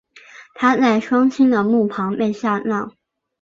[0.55, 2.91] 她在双亲的墓旁被下葬。